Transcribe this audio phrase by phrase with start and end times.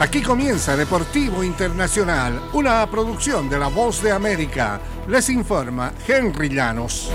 [0.00, 4.80] Aquí comienza Deportivo Internacional, una producción de La Voz de América.
[5.08, 7.10] Les informa Henry Llanos.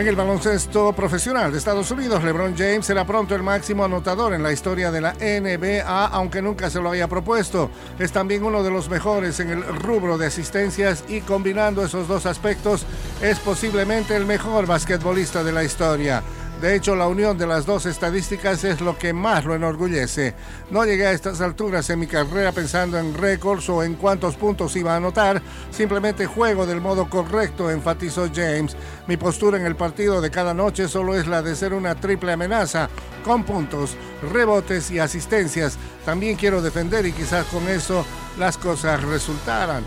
[0.00, 4.42] En el baloncesto profesional de Estados Unidos, LeBron James será pronto el máximo anotador en
[4.42, 7.70] la historia de la NBA, aunque nunca se lo haya propuesto.
[8.00, 12.26] Es también uno de los mejores en el rubro de asistencias y combinando esos dos
[12.26, 12.84] aspectos
[13.22, 16.22] es posiblemente el mejor basquetbolista de la historia.
[16.60, 20.34] De hecho, la unión de las dos estadísticas es lo que más lo enorgullece.
[20.72, 24.74] No llegué a estas alturas en mi carrera pensando en récords o en cuántos puntos
[24.74, 28.76] iba a anotar, simplemente juego del modo correcto, enfatizó James.
[29.06, 32.32] Mi postura en el partido de cada noche solo es la de ser una triple
[32.32, 32.88] amenaza,
[33.24, 33.96] con puntos,
[34.32, 35.78] rebotes y asistencias.
[36.04, 38.04] También quiero defender y quizás con eso
[38.36, 39.84] las cosas resultaran.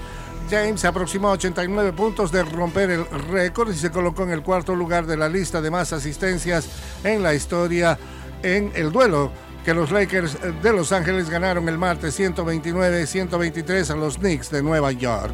[0.51, 4.43] James se aproximó a 89 puntos de romper el récord y se colocó en el
[4.43, 6.67] cuarto lugar de la lista de más asistencias
[7.05, 7.97] en la historia
[8.43, 9.31] en el duelo
[9.63, 14.91] que los Lakers de Los Ángeles ganaron el martes 129-123 a los Knicks de Nueva
[14.91, 15.33] York.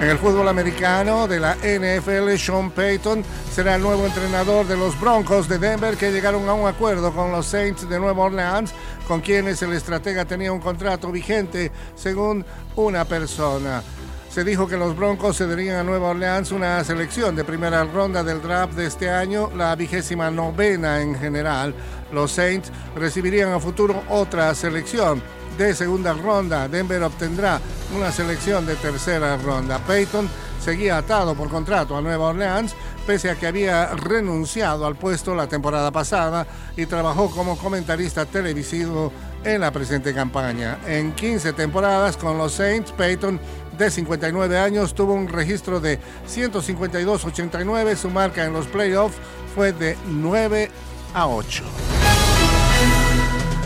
[0.00, 4.98] En el fútbol americano de la NFL, Sean Payton será el nuevo entrenador de los
[4.98, 8.72] Broncos de Denver que llegaron a un acuerdo con los Saints de Nueva Orleans,
[9.06, 13.82] con quienes el estratega tenía un contrato vigente según una persona.
[14.30, 18.40] Se dijo que los Broncos cederían a Nueva Orleans una selección de primera ronda del
[18.40, 21.74] draft de este año, la vigésima novena en general.
[22.10, 25.22] Los Saints recibirían a futuro otra selección
[25.64, 26.68] de segunda ronda.
[26.68, 27.60] Denver obtendrá
[27.96, 29.78] una selección de tercera ronda.
[29.78, 30.28] Peyton
[30.60, 32.74] seguía atado por contrato a Nueva Orleans,
[33.06, 39.12] pese a que había renunciado al puesto la temporada pasada y trabajó como comentarista televisivo
[39.44, 40.78] en la presente campaña.
[40.86, 43.40] En 15 temporadas con los Saints, Peyton
[43.76, 47.96] de 59 años tuvo un registro de 152-89.
[47.96, 49.16] Su marca en los playoffs
[49.54, 50.70] fue de 9
[51.14, 51.64] a 8.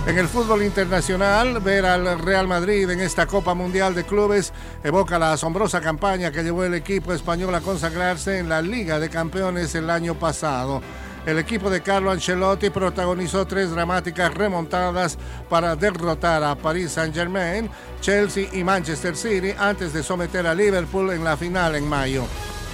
[0.06, 4.52] En el fútbol internacional, ver al Real Madrid en esta Copa Mundial de Clubes
[4.82, 9.08] evoca la asombrosa campaña que llevó el equipo español a consagrarse en la Liga de
[9.08, 10.82] Campeones el año pasado.
[11.24, 15.16] El equipo de Carlo Ancelotti protagonizó tres dramáticas remontadas
[15.48, 17.70] para derrotar a Paris Saint-Germain,
[18.02, 22.26] Chelsea y Manchester City antes de someter a Liverpool en la final en mayo.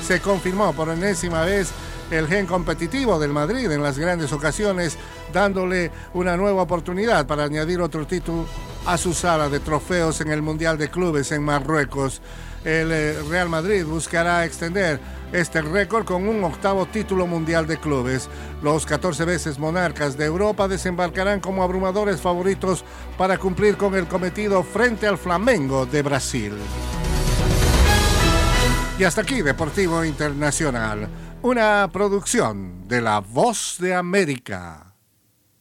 [0.04, 1.70] Se confirmó por enésima vez
[2.10, 4.96] el gen competitivo del Madrid en las grandes ocasiones,
[5.32, 8.46] dándole una nueva oportunidad para añadir otro título
[8.86, 12.20] a su sala de trofeos en el Mundial de Clubes en Marruecos.
[12.64, 15.00] El eh, Real Madrid buscará extender
[15.32, 18.28] este récord con un octavo título mundial de clubes.
[18.62, 22.84] Los 14 veces monarcas de Europa desembarcarán como abrumadores favoritos
[23.16, 26.52] para cumplir con el cometido frente al Flamengo de Brasil.
[28.98, 31.08] Y hasta aquí Deportivo Internacional
[31.42, 34.89] una producción de La Voz de América.